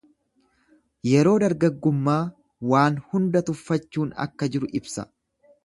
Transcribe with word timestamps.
Yeroo 1.09 1.33
dargaggummaa 1.43 2.17
waan 2.73 2.99
hunda 3.13 3.45
tuffachuun 3.51 4.13
akka 4.27 4.51
jiru 4.57 4.71
ibsa. 4.81 5.09